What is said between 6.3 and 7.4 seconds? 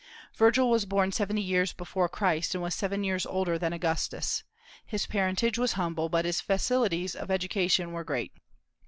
facilities of